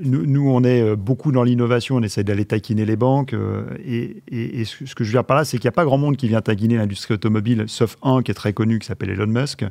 Nous, 0.00 0.24
nous, 0.26 0.48
on 0.48 0.64
est 0.64 0.80
euh, 0.80 0.96
beaucoup 0.96 1.30
dans 1.30 1.42
l'innovation, 1.42 1.96
on 1.96 2.02
essaie 2.02 2.24
d'aller 2.24 2.44
taquiner 2.46 2.84
les 2.86 2.96
banques. 2.96 3.34
euh, 3.34 3.64
et, 3.84 4.22
et- 4.28 4.60
et 4.60 4.64
ce 4.64 4.94
que 4.94 5.04
je 5.04 5.10
veux 5.10 5.14
dire 5.18 5.24
par 5.24 5.36
là, 5.36 5.44
c'est 5.44 5.58
qu'il 5.58 5.66
n'y 5.68 5.72
a 5.74 5.76
pas 5.76 5.84
grand 5.84 5.98
monde 5.98 6.16
qui 6.16 6.26
vient 6.26 6.40
taquiner 6.40 6.76
l'industrie 6.76 7.14
automobile, 7.14 7.64
sauf 7.66 7.96
un 8.02 8.22
qui 8.22 8.30
est 8.30 8.34
très 8.34 8.52
connu, 8.54 8.78
qui 8.78 8.86
s'appelle 8.86 9.10
Elon 9.10 9.26
Musk. 9.26 9.64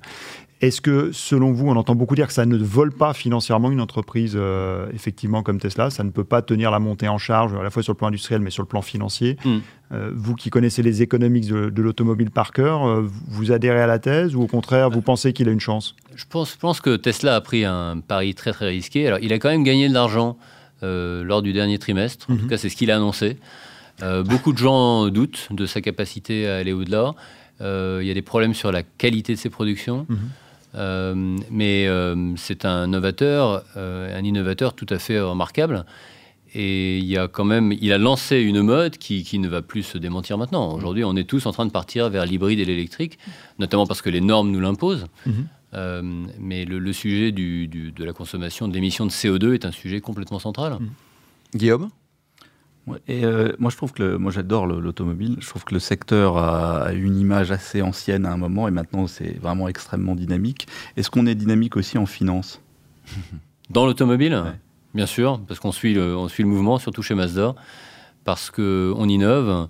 Est-ce 0.61 0.79
que, 0.79 1.11
selon 1.11 1.51
vous, 1.51 1.67
on 1.67 1.75
entend 1.75 1.93
beaucoup 1.95 2.15
dire 2.15 2.27
que 2.27 2.31
ça 2.31 2.45
ne 2.45 2.55
vole 2.57 2.93
pas 2.93 3.13
financièrement 3.13 3.69
une 3.69 3.81
entreprise, 3.81 4.33
euh, 4.37 4.87
effectivement, 4.93 5.43
comme 5.43 5.59
Tesla? 5.59 5.89
Ça 5.89 6.05
ne 6.05 6.09
peut 6.09 6.23
pas 6.23 6.41
tenir 6.41 6.71
la 6.71 6.79
montée 6.79 7.09
en 7.09 7.17
charge, 7.17 7.53
à 7.53 7.61
la 7.63 7.69
fois 7.69 7.83
sur 7.83 7.91
le 7.91 7.97
plan 7.97 8.07
industriel, 8.07 8.39
mais 8.39 8.49
sur 8.49 8.63
le 8.63 8.67
plan 8.67 8.81
financier. 8.81 9.35
Mm. 9.43 9.57
Euh, 9.91 10.11
vous 10.15 10.35
qui 10.35 10.49
connaissez 10.49 10.81
les 10.81 11.01
économiques 11.01 11.47
de, 11.47 11.69
de 11.69 11.81
l'automobile 11.81 12.31
par 12.31 12.53
cœur, 12.53 13.01
vous 13.27 13.51
adhérez 13.51 13.81
à 13.81 13.87
la 13.87 13.99
thèse 13.99 14.35
ou 14.35 14.41
au 14.43 14.47
contraire, 14.47 14.89
vous 14.89 15.01
pensez 15.01 15.33
qu'il 15.33 15.49
a 15.49 15.51
une 15.51 15.59
chance? 15.59 15.95
Je 16.15 16.25
pense, 16.29 16.51
je 16.53 16.57
pense 16.57 16.79
que 16.81 16.95
Tesla 16.95 17.35
a 17.35 17.41
pris 17.41 17.65
un 17.65 17.99
pari 17.99 18.33
très 18.35 18.51
très 18.51 18.69
risqué. 18.69 19.07
Alors, 19.07 19.19
il 19.21 19.31
a 19.33 19.39
quand 19.39 19.49
même 19.49 19.63
gagné 19.63 19.87
de 19.89 19.93
l'argent 19.93 20.37
euh, 20.83 21.23
lors 21.23 21.41
du 21.41 21.53
dernier 21.53 21.77
trimestre. 21.79 22.25
En 22.29 22.33
Mhm. 22.33 22.39
tout 22.41 22.47
cas, 22.47 22.57
c'est 22.57 22.69
ce 22.69 22.75
qu'il 22.75 22.91
a 22.91 22.95
annoncé. 22.97 23.37
Euh, 24.01 24.23
beaucoup 24.23 24.51
de 24.53 24.57
gens 24.57 25.07
doutent 25.09 25.47
de 25.51 25.65
sa 25.65 25.81
capacité 25.81 26.47
à 26.47 26.57
aller 26.57 26.73
au-delà. 26.73 27.13
Euh, 27.61 27.99
il 28.01 28.07
y 28.07 28.11
a 28.11 28.13
des 28.13 28.21
problèmes 28.21 28.53
sur 28.53 28.71
la 28.71 28.83
qualité 28.83 29.33
de 29.33 29.39
ses 29.39 29.49
productions. 29.49 30.05
Mhm. 30.09 31.37
Mais 31.51 31.87
c'est 32.35 32.65
un 32.65 32.87
novateur, 32.87 33.63
un 33.75 34.23
innovateur 34.23 34.73
tout 34.73 34.87
à 34.89 34.97
fait 34.99 35.19
remarquable. 35.19 35.85
Et 36.55 36.97
il 36.99 37.05
y 37.05 37.17
a 37.17 37.27
quand 37.27 37.45
même, 37.45 37.71
il 37.81 37.91
a 37.93 37.97
lancé 37.97 38.39
une 38.39 38.61
mode 38.61 38.97
qui, 38.97 39.23
qui 39.23 39.39
ne 39.39 39.47
va 39.47 39.61
plus 39.63 39.81
se 39.83 39.97
démentir 39.97 40.37
maintenant. 40.37 40.73
Aujourd'hui, 40.75 41.03
on 41.03 41.15
est 41.15 41.23
tous 41.23 41.45
en 41.47 41.51
train 41.51 41.65
de 41.65 41.71
partir 41.71 42.09
vers 42.09 42.25
l'hybride 42.27 42.59
et 42.59 42.65
l'électrique, 42.65 43.17
notamment 43.57 43.87
parce 43.87 44.01
que 44.03 44.09
les 44.11 44.21
normes 44.21 44.51
nous 44.51 44.59
l'imposent. 44.59 45.05
Mhm. 45.25 45.47
Euh, 45.73 46.01
mais 46.39 46.65
le, 46.65 46.77
le 46.79 46.93
sujet 46.93 47.31
du- 47.31 47.67
du- 47.67 47.91
de 47.91 48.03
la 48.03 48.13
consommation, 48.13 48.67
de 48.67 48.73
l'émission 48.73 49.05
de 49.05 49.11
CO2 49.11 49.53
est 49.53 49.65
un 49.65 49.71
sujet 49.71 50.01
complètement 50.01 50.39
central. 50.39 50.77
Guillaume 51.55 51.89
Ouais, 52.85 52.97
Et 53.07 53.23
euh, 53.23 53.53
moi, 53.59 53.71
je 53.71 53.77
trouve 53.77 53.93
que 53.93 54.03
le- 54.03 54.17
moi, 54.17 54.29
j'adore 54.31 54.67
le- 54.67 54.79
l'automobile. 54.81 55.37
Je 55.39 55.47
trouve 55.47 55.63
que 55.63 55.73
le 55.73 55.79
secteur 55.79 56.37
a, 56.37 56.83
a 56.83 56.91
une 56.93 57.17
image 57.17 57.49
assez 57.51 57.81
ancienne 57.81 58.25
à 58.25 58.33
un 58.33 58.37
moment 58.37 58.67
et 58.67 58.71
maintenant, 58.71 59.07
c'est 59.07 59.39
vraiment 59.39 59.69
extrêmement 59.69 60.15
dynamique. 60.15 60.67
Est-ce 60.97 61.09
qu'on 61.09 61.25
est 61.25 61.35
dynamique 61.35 61.77
aussi 61.77 61.97
en 61.97 62.05
finance? 62.05 62.61
Dans 63.69 63.85
l'automobile, 63.85 64.33
Ouais. 64.35 64.51
bien 64.93 65.05
sûr, 65.05 65.39
parce 65.47 65.59
qu'on 65.61 65.71
suit, 65.71 65.93
le, 65.93 66.15
on 66.17 66.27
suit 66.27 66.43
le 66.43 66.49
mouvement, 66.49 66.77
surtout 66.77 67.01
chez 67.01 67.15
Mazda, 67.15 67.55
parce 68.25 68.51
qu'on 68.51 69.07
innove, 69.07 69.69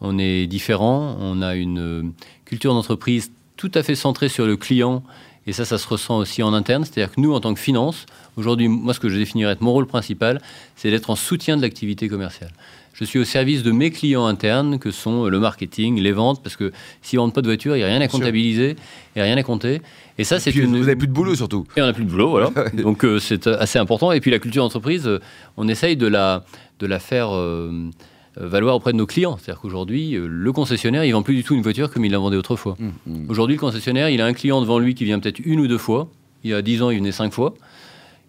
on 0.00 0.16
est 0.18 0.46
différent, 0.46 1.16
on 1.20 1.42
a 1.42 1.56
une 1.56 1.78
euh, 1.80 2.02
culture 2.44 2.74
d'entreprise 2.74 3.32
tout 3.56 3.70
à 3.74 3.82
fait 3.82 3.94
centrée 3.96 4.28
sur 4.28 4.46
le 4.46 4.56
client, 4.56 5.02
et 5.46 5.52
ça, 5.52 5.64
ça 5.64 5.78
se 5.78 5.88
ressent 5.88 6.18
aussi 6.18 6.42
en 6.42 6.52
interne. 6.54 6.84
C'est-à-dire 6.84 7.14
que 7.14 7.20
nous, 7.20 7.32
en 7.32 7.40
tant 7.40 7.52
que 7.54 7.60
finance, 7.60 8.06
aujourd'hui, 8.36 8.68
moi, 8.68 8.94
ce 8.94 9.00
que 9.00 9.08
je 9.08 9.18
définirais 9.18 9.52
être 9.52 9.60
mon 9.60 9.72
rôle 9.72 9.86
principal, 9.86 10.40
c'est 10.76 10.90
d'être 10.90 11.10
en 11.10 11.16
soutien 11.16 11.56
de 11.56 11.62
l'activité 11.62 12.08
commerciale. 12.08 12.52
Je 12.94 13.04
suis 13.04 13.18
au 13.18 13.24
service 13.24 13.62
de 13.62 13.72
mes 13.72 13.90
clients 13.90 14.26
internes, 14.26 14.78
que 14.78 14.90
sont 14.90 15.26
le 15.26 15.40
marketing, 15.40 15.98
les 16.00 16.12
ventes, 16.12 16.42
parce 16.42 16.56
que 16.56 16.72
s'ils 17.00 17.18
ne 17.18 17.22
vendent 17.22 17.34
pas 17.34 17.40
de 17.40 17.48
voiture, 17.48 17.74
il 17.74 17.78
n'y 17.78 17.84
a 17.84 17.88
rien 17.88 18.00
à 18.00 18.06
comptabiliser, 18.06 18.76
il 19.16 19.18
n'y 19.18 19.22
a 19.22 19.24
rien 19.24 19.36
à 19.36 19.42
compter. 19.42 19.80
Et 20.18 20.24
ça, 20.24 20.38
c'est 20.38 20.54
une... 20.54 20.76
Vous 20.76 20.84
n'avez 20.84 20.96
plus 20.96 21.08
de 21.08 21.12
boulot, 21.12 21.34
surtout. 21.34 21.66
Et 21.76 21.82
on 21.82 21.86
n'a 21.86 21.94
plus 21.94 22.04
de 22.04 22.10
boulot, 22.10 22.30
voilà. 22.30 22.50
Donc 22.74 23.04
euh, 23.04 23.18
c'est 23.18 23.46
euh, 23.46 23.58
assez 23.58 23.78
important. 23.78 24.12
Et 24.12 24.20
puis 24.20 24.30
la 24.30 24.38
culture 24.38 24.62
d'entreprise, 24.62 25.06
euh, 25.06 25.20
on 25.56 25.68
essaye 25.68 25.96
de 25.96 26.06
la, 26.06 26.44
de 26.80 26.86
la 26.86 26.98
faire 26.98 27.34
euh, 27.34 27.90
valoir 28.36 28.76
auprès 28.76 28.92
de 28.92 28.96
nos 28.98 29.06
clients. 29.06 29.36
C'est-à-dire 29.40 29.60
qu'aujourd'hui, 29.60 30.14
euh, 30.16 30.26
le 30.28 30.52
concessionnaire, 30.52 31.04
il 31.04 31.12
vend 31.12 31.22
plus 31.22 31.34
du 31.34 31.44
tout 31.44 31.54
une 31.54 31.62
voiture 31.62 31.90
comme 31.90 32.04
il 32.04 32.12
la 32.12 32.18
vendait 32.18 32.36
autrefois. 32.36 32.76
Hum, 32.80 32.92
hum. 33.06 33.26
Aujourd'hui, 33.28 33.56
le 33.56 33.60
concessionnaire, 33.60 34.08
il 34.08 34.20
a 34.20 34.26
un 34.26 34.32
client 34.32 34.60
devant 34.60 34.78
lui 34.78 34.94
qui 34.94 35.04
vient 35.04 35.18
peut-être 35.18 35.40
une 35.44 35.60
ou 35.60 35.66
deux 35.68 35.78
fois. 35.78 36.08
Il 36.44 36.50
y 36.50 36.54
a 36.54 36.62
10 36.62 36.82
ans, 36.82 36.90
il 36.90 36.98
venait 36.98 37.12
cinq 37.12 37.32
fois. 37.32 37.54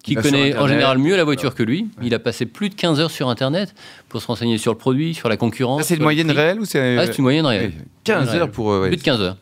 Qui 0.04 0.16
connaît 0.16 0.54
en 0.58 0.68
général 0.68 0.98
mieux 0.98 1.16
la 1.16 1.24
voiture 1.24 1.56
que 1.56 1.64
lui. 1.64 1.88
Il 2.02 2.14
a 2.14 2.20
passé 2.20 2.46
plus 2.46 2.68
de 2.68 2.76
15 2.76 3.00
heures 3.00 3.10
sur 3.12 3.30
Internet 3.30 3.74
pour 4.10 4.22
se 4.22 4.28
renseigner 4.28 4.58
sur 4.58 4.74
le 4.74 4.78
produit, 4.78 5.14
sur 5.14 5.30
la 5.30 5.38
concurrence. 5.38 5.84
C'est 5.84 5.96
une 5.96 6.04
moyenne 6.04 6.30
réelle 6.30 6.60
ou 6.60 6.66
c'est. 6.66 6.98
Ah, 6.98 7.06
c'est 7.06 7.18
une 7.18 7.24
moyenne 7.24 7.46
réelle. 7.46 7.72
15 8.04 8.30
Ouais. 8.30 8.36
heures 8.36 8.52
pour. 8.52 8.74
euh, 8.74 8.82
ouais. 8.82 8.88
Plus 8.90 8.98
de 8.98 9.02
15 9.02 9.22
heures. 9.22 9.38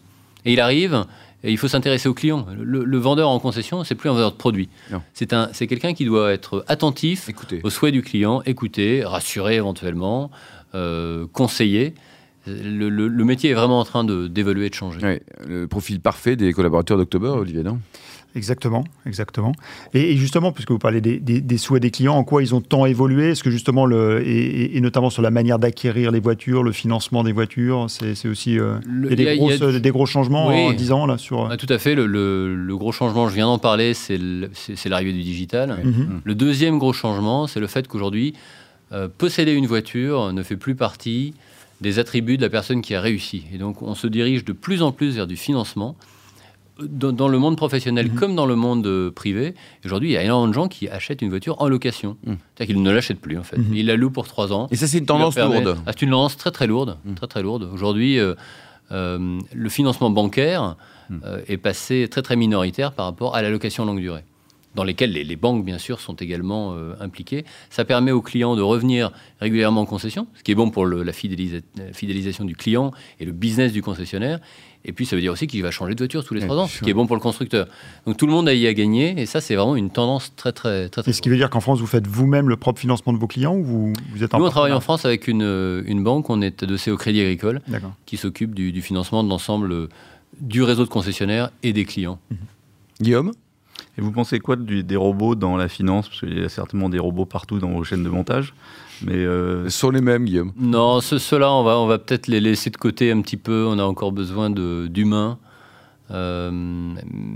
Et 0.45 0.53
il 0.53 0.59
arrive, 0.59 1.05
et 1.43 1.51
il 1.51 1.57
faut 1.57 1.67
s'intéresser 1.67 2.07
au 2.09 2.13
client. 2.13 2.45
Le, 2.59 2.83
le 2.83 2.97
vendeur 2.97 3.29
en 3.29 3.39
concession, 3.39 3.83
c'est 3.83 3.95
plus 3.95 4.09
un 4.09 4.13
vendeur 4.13 4.31
de 4.31 4.37
produit. 4.37 4.69
C'est 5.13 5.33
un, 5.33 5.49
c'est 5.53 5.67
quelqu'un 5.67 5.93
qui 5.93 6.05
doit 6.05 6.31
être 6.31 6.63
attentif 6.67 7.29
Écoutez. 7.29 7.61
aux 7.63 7.69
souhaits 7.69 7.93
du 7.93 8.01
client, 8.01 8.41
écouter, 8.45 9.03
rassurer 9.03 9.55
éventuellement, 9.55 10.29
euh, 10.75 11.25
conseiller. 11.33 11.93
Le, 12.47 12.89
le- 12.89 13.07
le 13.07 13.23
métier 13.25 13.51
est 13.51 13.53
vraiment 13.53 13.79
en 13.79 13.83
train 13.83 14.03
de 14.03 14.27
d'évoluer 14.27 14.65
et 14.65 14.69
de 14.69 14.75
changer. 14.75 14.99
Ouais, 15.01 15.21
le 15.47 15.67
profil 15.67 15.99
parfait 15.99 16.35
des 16.35 16.53
collaborateurs 16.53 16.97
d'October, 16.97 17.27
Olivier, 17.27 17.61
non? 17.61 17.79
Exactement, 18.33 18.85
exactement. 19.05 19.51
Et, 19.93 20.13
et 20.13 20.17
justement, 20.17 20.51
puisque 20.53 20.71
vous 20.71 20.79
parlez 20.79 21.01
des, 21.01 21.19
des- 21.19 21.41
des 21.41 21.57
souhaits 21.57 21.81
des 21.81 21.91
clients, 21.91 22.15
en 22.15 22.23
quoi 22.23 22.41
ils 22.41 22.55
ont 22.55 22.61
tant 22.61 22.85
évolué? 22.85 23.31
Est-ce 23.31 23.43
que 23.43 23.51
justement, 23.51 23.85
le, 23.85 24.23
et, 24.25 24.79
notamment 24.79 25.09
sur 25.09 25.21
la 25.21 25.31
manière 25.31 25.59
d'acquérir 25.59 26.11
les 26.11 26.19
voitures, 26.21 26.63
le 26.63 26.71
financement 26.71 27.23
des 27.23 27.33
voitures, 27.33 27.87
c'est 27.89 28.27
aussi 28.29 28.57
euh, 28.57 28.75
Le- 28.85 29.07
il 29.07 29.09
y 29.11 29.13
a 29.13 29.15
des, 29.15 29.23
il 29.23 29.43
y 29.43 29.51
a- 29.51 29.57
grosses- 29.57 29.75
des 29.81 29.89
gros 29.91 30.05
changements 30.05 30.47
Oui. 30.47 30.55
en 30.67 30.71
10 30.73 30.91
ans 30.93 31.05
là 31.05 31.17
sur. 31.17 31.49
Ah, 31.51 31.57
tout 31.57 31.67
à 31.69 31.77
fait. 31.77 31.93
Le, 31.93 32.05
le- 32.05 32.55
le 32.55 32.77
gros 32.77 32.91
changement, 32.93 33.27
je 33.27 33.35
viens 33.35 33.47
d'en 33.47 33.59
parler, 33.59 33.93
c'est 33.93 34.17
l'arrivée 34.85 35.13
du 35.13 35.23
digital. 35.23 35.77
Mhm. 35.83 36.21
Le 36.23 36.35
deuxième 36.35 36.77
gros 36.79 36.93
changement, 36.93 37.47
c'est 37.47 37.59
le 37.59 37.67
fait 37.67 37.87
qu'aujourd'hui, 37.87 38.33
euh, 38.93 39.07
posséder 39.17 39.51
une 39.53 39.67
voiture 39.67 40.31
ne 40.33 40.41
fait 40.43 40.55
plus 40.57 40.75
partie 40.75 41.33
des 41.81 41.99
attributs 41.99 42.37
de 42.37 42.41
la 42.43 42.49
personne 42.49 42.81
qui 42.81 42.93
a 42.95 43.01
réussi. 43.01 43.43
Et 43.53 43.57
donc, 43.57 43.81
on 43.81 43.95
se 43.95 44.07
dirige 44.07 44.45
de 44.45 44.53
plus 44.53 44.81
en 44.83 44.91
plus 44.91 45.15
vers 45.15 45.27
du 45.27 45.35
financement. 45.35 45.95
Dans, 46.89 47.11
dans 47.11 47.27
le 47.27 47.37
monde 47.39 47.57
professionnel 47.57 48.07
Mhm. 48.09 48.15
comme 48.15 48.35
dans 48.35 48.45
le 48.45 48.55
monde 48.55 48.85
euh, 48.87 49.11
privé, 49.11 49.53
aujourd'hui, 49.85 50.09
il 50.09 50.13
y 50.13 50.17
a 50.17 50.23
énormément 50.23 50.47
de 50.49 50.53
gens 50.53 50.67
qui 50.67 50.87
achètent 50.89 51.21
une 51.21 51.29
voiture 51.29 51.55
en 51.61 51.67
location. 51.67 52.17
Mhm. 52.25 52.37
C'est-à-dire 52.55 52.75
qu'ils 52.75 52.83
ne 52.83 52.91
l'achètent 52.91 53.19
plus, 53.21 53.37
en 53.37 53.43
fait. 53.43 53.57
Mhm. 53.57 53.73
Ils 53.73 53.85
la 53.85 53.95
louent 53.95 54.11
pour 54.11 54.27
trois 54.27 54.51
ans. 54.53 54.67
Et 54.71 54.75
ça, 54.75 54.87
c'est 54.87 54.97
une 54.99 55.05
tendance 55.05 55.37
lourde. 55.37 55.77
Ah, 55.85 55.91
c'est 55.93 56.01
une 56.03 56.11
tendance 56.11 56.37
très 56.37 56.51
très 56.51 56.67
lourde, 56.67 56.97
Mm. 57.05 57.13
très 57.15 57.27
très 57.27 57.41
lourde. 57.41 57.69
Aujourd'hui, 57.73 58.19
euh, 58.19 58.33
euh, 58.91 59.39
le 59.53 59.69
financement 59.69 60.09
bancaire 60.09 60.75
euh, 61.25 61.41
est 61.47 61.57
passé 61.57 62.07
très 62.09 62.21
très 62.21 62.35
minoritaire 62.37 62.93
par 62.93 63.05
rapport 63.05 63.35
à 63.35 63.41
la 63.41 63.49
location 63.49 63.83
longue 63.85 63.99
durée. 63.99 64.23
Dans 64.75 64.83
lesquels 64.83 65.11
les, 65.11 65.35
banques, 65.35 65.65
bien 65.65 65.77
sûr, 65.77 65.99
sont 65.99 66.15
également 66.15 66.75
impliquées. 66.99 67.45
Ça 67.69 67.83
permet 67.83 68.11
aux 68.11 68.21
clients 68.21 68.55
de 68.55 68.61
revenir 68.61 69.11
régulièrement 69.39 69.81
en 69.81 69.85
concession, 69.85 70.27
ce 70.35 70.43
qui 70.43 70.51
est 70.51 70.55
bon 70.55 70.69
pour 70.69 70.85
la 70.85 71.13
fidélisation 71.13 72.45
du 72.45 72.55
client 72.55 72.91
et 73.19 73.25
le 73.25 73.31
business 73.31 73.73
du 73.73 73.81
concessionnaire. 73.81 74.39
Et 74.83 74.93
puis 74.93 75.05
ça 75.05 75.15
veut 75.15 75.21
dire 75.21 75.31
aussi 75.31 75.47
qu'il 75.47 75.61
va 75.61 75.71
changer 75.71 75.93
de 75.93 75.99
voiture 75.99 76.23
tous 76.23 76.33
les 76.33 76.41
trois 76.41 76.57
ans, 76.57 76.67
ce 76.67 76.81
qui 76.81 76.89
est 76.89 76.93
bon 76.93 77.05
pour 77.05 77.15
le 77.15 77.21
constructeur. 77.21 77.67
Donc 78.07 78.17
tout 78.17 78.25
le 78.25 78.31
monde 78.31 78.47
a 78.47 78.53
y 78.53 78.65
à 78.65 78.73
gagner, 78.73 79.19
et 79.19 79.25
ça 79.25 79.39
c'est 79.39 79.55
vraiment 79.55 79.75
une 79.75 79.91
tendance 79.91 80.33
très 80.35 80.51
très 80.51 80.89
très. 80.89 81.03
très 81.03 81.11
et 81.11 81.13
ce 81.13 81.21
qui 81.21 81.29
veut 81.29 81.37
dire 81.37 81.49
qu'en 81.49 81.59
France 81.59 81.79
vous 81.79 81.87
faites 81.87 82.07
vous-même 82.07 82.49
le 82.49 82.57
propre 82.57 82.79
financement 82.79 83.13
de 83.13 83.19
vos 83.19 83.27
clients 83.27 83.55
ou 83.55 83.63
vous, 83.63 83.93
vous 84.11 84.23
êtes 84.23 84.33
Nous 84.33 84.43
on 84.43 84.49
travaille 84.49 84.73
en 84.73 84.79
France 84.79 85.05
avec 85.05 85.27
une, 85.27 85.83
une 85.85 86.03
banque, 86.03 86.29
on 86.29 86.41
est 86.41 86.63
adossé 86.63 86.89
au 86.89 86.97
Crédit 86.97 87.21
Agricole, 87.21 87.61
qui 88.05 88.17
s'occupe 88.17 88.55
du, 88.55 88.71
du, 88.71 88.81
financement 88.81 89.23
de 89.23 89.29
l'ensemble 89.29 89.89
du 90.39 90.63
réseau 90.63 90.83
de 90.83 90.89
concessionnaires 90.89 91.51
et 91.61 91.73
des 91.73 91.85
clients. 91.85 92.19
Guillaume? 92.99 93.33
Et 94.01 94.03
vous 94.03 94.11
pensez 94.11 94.39
quoi 94.39 94.55
des 94.55 94.95
robots 94.95 95.35
dans 95.35 95.55
la 95.57 95.67
finance? 95.67 96.09
Parce 96.09 96.21
qu'il 96.21 96.39
y 96.39 96.43
a 96.43 96.49
certainement 96.49 96.89
des 96.89 96.97
robots 96.97 97.25
partout 97.25 97.59
dans 97.59 97.69
vos 97.69 97.83
chaînes 97.83 98.03
de 98.03 98.09
montage. 98.09 98.55
Mais 99.03 99.13
euh... 99.13 99.65
Ce 99.65 99.77
sont 99.77 99.91
les 99.91 100.01
mêmes, 100.01 100.25
Guillaume. 100.25 100.53
Non, 100.57 101.01
ceux-là, 101.01 101.51
on 101.51 101.63
va, 101.63 101.77
on 101.77 101.85
va 101.85 101.99
peut-être 101.99 102.27
les 102.27 102.41
laisser 102.41 102.71
de 102.71 102.77
côté 102.77 103.11
un 103.11 103.21
petit 103.21 103.37
peu. 103.37 103.65
On 103.67 103.77
a 103.77 103.83
encore 103.83 104.11
besoin 104.11 104.49
d'humains. 104.49 105.37
Euh, 106.09 106.49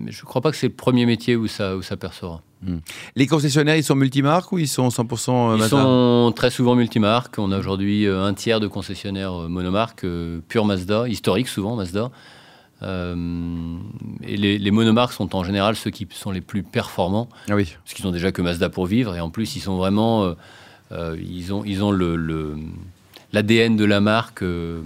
je 0.07 0.21
ne 0.21 0.25
crois 0.25 0.41
pas 0.41 0.51
que 0.51 0.57
c'est 0.57 0.67
le 0.67 0.73
premier 0.73 1.05
métier 1.05 1.35
où 1.35 1.47
ça, 1.47 1.77
où 1.77 1.83
ça 1.83 1.97
percera. 1.97 2.41
Hmm. 2.63 2.79
Les 3.15 3.27
concessionnaires, 3.27 3.75
ils 3.75 3.83
sont 3.83 3.95
multimarques 3.95 4.51
ou 4.51 4.57
ils 4.57 4.67
sont 4.67 4.89
100% 4.89 5.29
euh, 5.29 5.57
Ils 5.57 5.63
sont 5.65 6.33
très 6.35 6.49
souvent 6.49 6.75
multimarques. 6.75 7.35
On 7.37 7.51
a 7.51 7.59
aujourd'hui 7.59 8.07
euh, 8.07 8.25
un 8.25 8.33
tiers 8.33 8.59
de 8.59 8.67
concessionnaires 8.67 9.33
monomarques, 9.49 10.05
pure 10.47 10.65
Mazda, 10.65 11.07
historique 11.07 11.47
souvent 11.47 11.75
Mazda. 11.75 12.09
Et 12.81 14.37
les, 14.37 14.57
les, 14.59 14.71
monomarques 14.71 15.13
sont 15.13 15.35
en 15.35 15.43
général 15.43 15.75
ceux 15.75 15.89
qui 15.89 16.07
sont 16.11 16.31
les 16.31 16.41
plus 16.41 16.61
performants. 16.61 17.29
Ah 17.49 17.55
oui. 17.55 17.75
Parce 17.83 17.93
qu'ils 17.93 18.05
ont 18.05 18.11
déjà 18.11 18.31
que 18.31 18.41
Mazda 18.41 18.69
pour 18.69 18.85
vivre. 18.85 19.15
Et 19.15 19.21
en 19.21 19.29
plus, 19.29 19.55
ils 19.55 19.61
sont 19.61 19.77
vraiment 19.77 20.35
euh, 20.91 21.17
ils 21.19 21.53
ont, 21.53 21.63
ils 21.65 21.83
ont 21.83 21.91
le, 21.91 22.57
l'ADN 23.33 23.75
de 23.75 23.85
la 23.85 24.01
marque 24.01 24.43
euh, 24.43 24.81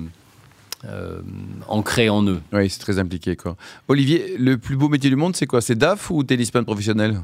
euh, 0.85 1.21
ancré 1.67 2.09
en 2.09 2.23
eux. 2.23 2.41
Oui, 2.53 2.69
c'est 2.69 2.79
très 2.79 2.99
impliqué. 2.99 3.35
Quoi. 3.35 3.57
Olivier, 3.87 4.37
le 4.37 4.57
plus 4.57 4.75
beau 4.75 4.89
métier 4.89 5.09
du 5.09 5.15
monde, 5.15 5.35
c'est 5.35 5.47
quoi? 5.47 5.61
C'est 5.61 5.75
DAF 5.75 6.09
ou 6.09 6.23
tennisman 6.23 6.63
professionnel? 6.65 7.21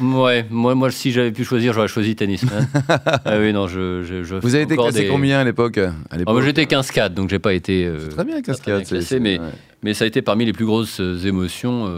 Ouais, 0.00 0.46
moi, 0.50 0.74
moi 0.74 0.90
si 0.90 1.12
j'avais 1.12 1.32
pu 1.32 1.44
choisir, 1.44 1.72
j'aurais 1.72 1.88
choisi 1.88 2.14
tennisman. 2.14 2.68
ah 2.88 3.38
oui, 3.38 3.52
non, 3.52 3.68
je, 3.68 4.02
je, 4.02 4.34
Vous 4.36 4.54
avez 4.54 4.64
été 4.64 4.76
classé 4.76 5.08
combien 5.08 5.40
à 5.40 5.44
l'époque 5.44 5.78
ah, 5.78 6.16
J'étais 6.44 6.64
15-4, 6.64 7.14
donc 7.14 7.30
j'ai 7.30 7.38
pas 7.38 7.54
été. 7.54 7.90
très 8.10 8.24
bien 8.24 8.40
15-4. 8.40 9.18
Mais, 9.20 9.40
mais 9.82 9.94
ça 9.94 10.04
a 10.04 10.06
été 10.06 10.22
parmi 10.22 10.44
les 10.44 10.52
plus 10.52 10.66
grosses 10.66 11.00
émotions 11.24 11.88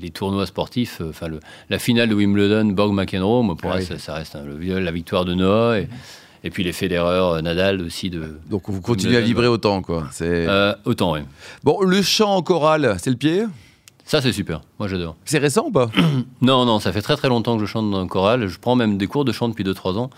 les, 0.00 0.10
tournois 0.10 0.46
sportifs, 0.46 1.00
euh, 1.00 1.10
enfin 1.10 1.28
la 1.68 1.78
finale 1.78 2.08
de 2.08 2.14
Wimbledon, 2.14 2.66
Borg 2.66 2.92
McEnroe, 2.92 3.56
pour 3.56 3.70
moi, 3.70 3.80
ça, 3.80 4.14
reste 4.14 4.36
la 4.36 4.92
victoire 4.92 5.24
de 5.24 5.34
Noah. 5.34 5.80
Et, 5.80 5.88
et 6.44 6.50
puis 6.50 6.62
les 6.62 6.72
fédéreurs, 6.72 7.32
euh, 7.32 7.40
Nadal 7.40 7.82
aussi. 7.82 8.10
De, 8.10 8.38
Donc 8.48 8.62
vous 8.68 8.80
continuez 8.80 9.16
à 9.16 9.20
vibrer 9.20 9.48
autant, 9.48 9.82
quoi. 9.82 10.08
Euh, 10.22 10.74
autant, 10.84 11.12
oui. 11.14 11.20
Bon, 11.64 11.82
le 11.82 12.02
chant 12.02 12.36
en 12.36 12.42
chorale, 12.42 12.96
c'est 13.02 13.10
le 13.10 13.16
pied? 13.16 13.44
Ça, 14.08 14.22
c'est 14.22 14.32
super. 14.32 14.62
Moi, 14.78 14.88
j'adore. 14.88 15.16
C'est 15.26 15.38
récent 15.38 15.66
ou 15.66 15.70
pas 15.70 15.90
Non, 16.40 16.64
non, 16.64 16.80
ça 16.80 16.92
fait 16.92 17.02
très 17.02 17.14
très 17.14 17.28
longtemps 17.28 17.58
que 17.58 17.64
je 17.64 17.70
chante 17.70 17.90
dans 17.90 18.00
le 18.00 18.08
choral. 18.08 18.46
Je 18.46 18.58
prends 18.58 18.74
même 18.74 18.96
des 18.96 19.06
cours 19.06 19.26
de 19.26 19.32
chant 19.32 19.50
depuis 19.50 19.64
2-3 19.64 19.98
ans. 19.98 20.10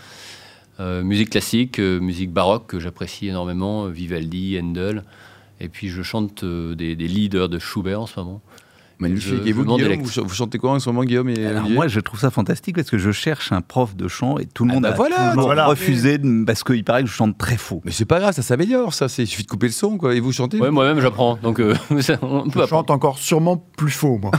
musique 1.03 1.31
classique, 1.31 1.81
musique 1.81 2.33
baroque 2.33 2.69
que 2.69 2.79
j'apprécie 2.79 3.27
énormément, 3.27 3.87
Vivaldi, 3.87 4.57
Handel. 4.63 5.03
Et 5.59 5.69
puis 5.69 5.89
je 5.89 6.03
chante 6.03 6.45
des, 6.45 6.95
des, 6.95 7.09
leaders 7.09 7.49
de 7.49 7.59
Schubert 7.59 8.01
en 8.01 8.07
ce 8.07 8.21
moment. 8.21 8.41
Magnifique. 9.01 9.47
et 9.47 9.53
vous, 9.53 9.65
Guillaume, 9.65 10.03
vous, 10.03 10.35
chantez 10.35 10.59
quoi 10.59 10.73
en 10.73 10.79
ce 10.79 10.89
moment, 10.89 11.05
Guillaume 11.05 11.31
et 11.31 11.47
Moi, 11.69 11.89
je 11.89 12.01
trouve 12.01 12.21
ça 12.21 12.31
fantastique 12.31 12.77
parce 12.77 12.91
que 12.91 12.99
je 12.99 13.11
cherche 13.11 13.53
un 13.53 13.63
prof 13.63 13.97
de 13.97 14.09
chant 14.09 14.39
et 14.39 14.47
tout 14.47 14.65
le 14.65 14.71
ah 14.71 14.75
monde 14.75 14.83
bah 14.83 14.91
a 14.91 14.95
voilà, 14.95 15.33
toujours 15.35 15.51
refusé 15.67 16.19
parce 16.47 16.63
qu'il 16.65 16.85
paraît 16.85 17.03
que 17.03 17.09
je 17.09 17.15
chante 17.15 17.39
très 17.39 17.57
faux. 17.57 17.81
Mais 17.85 17.93
c'est 17.93 18.05
pas 18.05 18.21
grave, 18.21 18.35
ça 18.35 18.43
s'améliore, 18.43 18.95
ça. 18.95 19.07
Il 19.19 19.27
suffit 19.27 19.45
de 19.45 19.49
couper 19.49 19.67
le 19.67 19.73
son, 19.73 19.97
quoi. 19.97 20.15
Et 20.15 20.21
vous 20.21 20.33
chantez 20.33 20.61
Oui, 20.61 20.71
moi-même, 20.71 21.01
j'apprends. 21.01 21.39
Donc, 21.43 21.61
euh, 21.61 21.75
je 21.91 22.67
chante 22.69 22.91
encore 22.91 23.19
sûrement 23.19 23.57
plus 23.57 23.91
faux, 23.91 24.19
moi. 24.19 24.31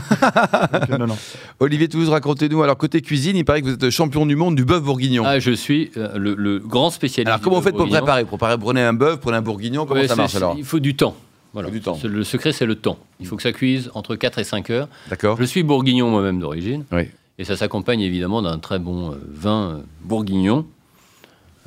non, 0.98 1.06
non. 1.06 1.18
Olivier 1.60 1.88
Toulouse, 1.88 2.08
racontez-nous. 2.08 2.62
Alors, 2.62 2.76
côté 2.76 3.00
cuisine, 3.00 3.36
il 3.36 3.44
paraît 3.44 3.62
que 3.62 3.66
vous 3.66 3.74
êtes 3.74 3.90
champion 3.90 4.26
du 4.26 4.36
monde 4.36 4.54
du 4.54 4.64
bœuf 4.64 4.82
bourguignon. 4.82 5.24
Ah, 5.26 5.38
je 5.38 5.52
suis 5.52 5.90
euh, 5.96 6.16
le, 6.16 6.58
grand 6.58 6.90
spécialiste. 6.90 7.28
Alors, 7.28 7.40
comment 7.40 7.56
vous 7.56 7.62
faites 7.62 7.76
pour 7.76 7.88
préparer? 7.88 8.24
Pour 8.24 8.38
préparer, 8.38 8.58
prenez 8.58 8.82
un 8.82 8.92
bœuf, 8.92 9.18
prenez 9.20 9.36
un 9.38 9.42
bourguignon, 9.42 9.86
comment 9.86 10.06
ça 10.06 10.16
marche 10.16 10.34
alors? 10.34 10.54
Il 10.56 10.64
faut 10.64 10.80
du 10.80 10.94
temps. 10.94 11.16
Le 11.54 12.24
secret, 12.24 12.52
c'est 12.52 12.66
le 12.66 12.74
temps. 12.76 12.98
Il 13.20 13.26
faut 13.26 13.36
que 13.36 13.42
ça 13.42 13.52
cuise 13.52 13.90
entre 13.94 14.16
4 14.16 14.38
et 14.38 14.44
5 14.44 14.70
heures. 14.70 14.88
D'accord. 15.10 15.36
Je 15.38 15.44
suis 15.44 15.62
bourguignon 15.62 16.10
moi-même 16.10 16.40
d'origine. 16.40 16.84
Oui. 16.92 17.08
Et 17.38 17.44
ça 17.44 17.56
s'accompagne 17.56 18.00
évidemment 18.00 18.42
d'un 18.42 18.58
très 18.58 18.78
bon 18.78 19.12
euh, 19.12 19.16
vin 19.28 19.62
euh, 19.62 19.82
bourguignon. 20.02 20.66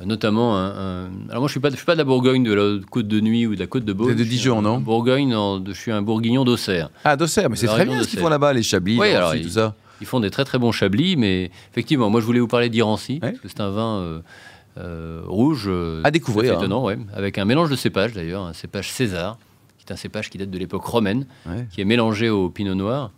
Notamment 0.04 0.58
un, 0.58 1.08
Alors 1.30 1.40
moi, 1.40 1.40
je 1.40 1.44
ne 1.44 1.48
suis, 1.48 1.60
pas, 1.60 1.70
suis 1.70 1.86
pas 1.86 1.94
de 1.94 1.98
la 1.98 2.04
Bourgogne, 2.04 2.44
de 2.44 2.52
la 2.52 2.84
Côte 2.90 3.08
de 3.08 3.18
Nuit 3.18 3.46
ou 3.46 3.54
de 3.54 3.60
la 3.60 3.66
Côte 3.66 3.86
de 3.86 3.94
Beaune. 3.94 4.14
de 4.14 4.24
Dijon, 4.24 4.60
non? 4.60 4.78
Bourgogne, 4.78 5.34
je 5.66 5.72
suis 5.72 5.90
un 5.90 6.02
bourguignon 6.02 6.44
d'Auxerre. 6.44 6.90
Ah, 7.02 7.16
d'Auxerre, 7.16 7.48
mais 7.48 7.56
c'est 7.56 7.66
très 7.66 7.86
bien 7.86 8.02
ce 8.02 8.08
qu'ils 8.08 8.18
font 8.18 8.28
là-bas, 8.28 8.52
les 8.52 8.62
chablis, 8.62 8.98
oui, 8.98 9.12
alors, 9.12 9.32
tout 9.32 9.48
ça. 9.48 9.74
Ils 10.02 10.06
font 10.06 10.20
des 10.20 10.28
très 10.30 10.44
très 10.44 10.58
bons 10.58 10.72
chablis, 10.72 11.16
mais 11.16 11.50
effectivement, 11.72 12.10
moi 12.10 12.20
je 12.20 12.26
voulais 12.26 12.40
vous 12.40 12.46
parler 12.46 12.68
d'Irancy, 12.68 13.20
parce 13.20 13.38
que 13.38 13.48
c'est 13.48 13.62
un 13.62 13.70
vin 13.70 14.20
euh, 14.76 15.22
rouge. 15.24 15.70
à 16.04 16.10
découvrir. 16.10 16.52
Hein. 16.52 16.58
étonnant, 16.58 16.84
ouais, 16.84 16.98
avec 17.14 17.38
un 17.38 17.46
mélange 17.46 17.70
de 17.70 17.76
cépages 17.76 18.12
d'ailleurs, 18.12 18.42
un 18.42 18.52
cépage 18.52 18.90
César, 18.90 19.38
c'est 19.86 19.92
un 19.92 19.96
cépage 19.96 20.30
qui 20.30 20.38
date 20.38 20.50
de 20.50 20.58
l'époque 20.58 20.84
romaine, 20.84 21.26
qui 21.70 21.80
est 21.80 21.84
mélangé 21.84 22.28
au 22.28 22.50
pinot 22.50 22.74
noir. 22.74 23.12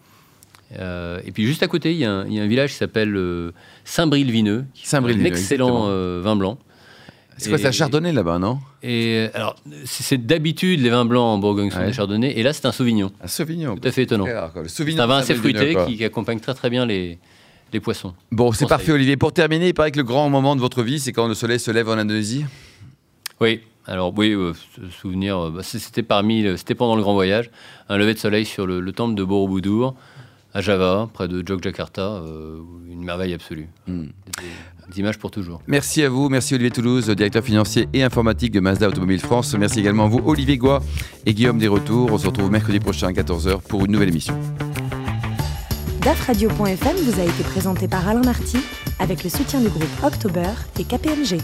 Euh, 0.79 1.21
et 1.25 1.33
puis 1.33 1.47
juste 1.47 1.63
à 1.63 1.67
côté, 1.67 1.93
il 1.93 1.99
y, 1.99 2.05
a 2.05 2.13
un, 2.13 2.47
village 2.47 2.73
qui 2.73 2.77
s'appelle 2.77 3.17
euh, 3.17 3.53
Saint-Bril-Vineux, 3.85 4.67
Saint 4.75 5.03
un 5.03 5.25
excellent 5.25 5.87
euh, 5.89 6.21
vin 6.23 6.37
blanc. 6.37 6.59
C'est 7.39 7.49
quoi, 7.49 7.59
c'est 7.59 7.69
un 7.69 7.73
chardonnay 7.73 8.13
là-bas, 8.13 8.39
non? 8.39 8.59
Et 8.83 9.29
alors, 9.33 9.57
c'est 9.85 10.27
d'habitude 10.27 10.81
les 10.81 10.91
vins 10.91 11.05
blancs 11.05 11.23
en 11.25 11.39
Bourgogne 11.39 11.71
sont 11.71 11.85
des 11.85 11.93
chardonnays, 11.93 12.37
et 12.37 12.43
là 12.43 12.53
c'est 12.53 12.67
un 12.67 12.73
sauvignon. 12.73 13.13
Un 13.23 13.29
sauvignon. 13.29 13.77
Tout 13.77 13.89
à 13.89 13.93
fait 13.93 14.03
étonnant. 14.03 14.27
C'est 14.67 15.01
un 15.01 15.07
vin 15.07 15.19
assez 15.19 15.35
fruité 15.35 15.77
qui, 15.87 16.05
accompagne 16.05 16.41
très 16.41 16.55
très 16.55 16.69
bien 16.69 16.85
les, 16.85 17.19
les 17.73 17.81
poissons. 17.81 18.13
Bon, 18.33 18.53
c'est 18.53 18.67
parfait, 18.67 18.93
Olivier. 18.93 19.17
Pour 19.17 19.33
terminer, 19.33 19.69
il 19.69 19.75
paraît 19.75 19.93
que 19.93 19.99
le 19.99 20.05
grand 20.05 20.29
moment 20.29 20.57
de 20.57 20.61
votre 20.61 20.83
vie, 20.83 20.99
c'est 20.99 21.13
quand 21.13 21.29
le 21.29 21.35
soleil 21.35 21.61
se 21.61 21.71
lève 21.71 21.89
en 21.89 21.97
Indonésie? 21.97 22.45
Oui, 23.41 23.61
alors 23.89 24.13
oui, 24.17 24.33
euh, 24.33 24.53
souvenir, 24.91 25.39
euh, 25.39 25.51
bah, 25.51 25.63
c'était 25.63 26.03
parmi, 26.03 26.47
c'était 26.57 26.75
pendant 26.75 26.95
le 26.95 27.03
grand 27.03 27.15
voyage, 27.15 27.51
un 27.89 27.97
lever 27.97 28.15
de 28.15 28.19
soleil 28.19 28.45
sur 28.45 28.67
le, 28.67 28.93
temple 28.93 29.15
de 29.15 29.25
Borobudur 29.25 29.95
à 30.55 30.61
Java, 30.61 31.09
près 31.13 31.27
de 31.27 31.47
Jogjakarta, 31.47 32.03
euh, 32.03 32.59
une 32.91 33.03
merveille 33.03 33.33
absolue. 33.33 33.69
Hmm. 33.87 34.07
Des, 34.91 35.01
images 35.01 35.19
pour 35.19 35.31
toujours. 35.31 35.61
Merci 35.67 36.03
à 36.03 36.09
vous, 36.09 36.29
merci 36.29 36.55
Olivier 36.55 36.71
Toulouse, 36.71 37.09
directeur 37.11 37.43
financier 37.43 37.89
et 37.93 38.03
informatique 38.03 38.53
de 38.53 38.61
Mazda 38.61 38.89
Automobile 38.89 39.21
France. 39.21 39.55
Merci 39.55 39.81
également 39.81 40.05
à 40.05 40.09
vous, 40.09 40.23
Olivier 40.25 40.57
Goua 40.57 40.83
et 41.27 41.35
Guillaume 41.35 41.59
Desretours. 41.59 42.11
On 42.11 42.19
se 42.19 42.27
retrouve 42.27 42.51
mercredi 42.51 42.81
prochain 42.81 43.09
à 43.09 43.13
14h 43.13 43.61
pour 43.61 43.85
une 43.85 43.93
nouvelle 43.93 44.09
émission. 44.09 44.35
DAFradio.fm 46.01 46.97
vous 46.97 47.21
a 47.21 47.25
été 47.25 47.43
présenté 47.45 47.87
par 47.87 48.09
Alain 48.09 48.23
Marty 48.23 48.59
avec 48.99 49.25
le 49.25 49.31
soutien 49.31 49.61
du 49.61 49.69
groupe 49.69 49.91
October 50.03 50.53
et 50.79 50.85
KPMG. 50.85 51.39